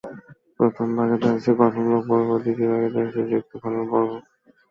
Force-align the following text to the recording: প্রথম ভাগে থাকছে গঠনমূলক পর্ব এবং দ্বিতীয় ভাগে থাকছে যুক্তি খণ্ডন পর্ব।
প্রথম 0.57 0.87
ভাগে 0.97 1.17
থাকছে 1.23 1.49
গঠনমূলক 1.59 2.03
পর্ব 2.09 2.21
এবং 2.25 2.37
দ্বিতীয় 2.43 2.69
ভাগে 2.71 2.89
থাকছে 2.95 3.19
যুক্তি 3.31 3.55
খণ্ডন 3.61 3.85
পর্ব। 3.91 4.09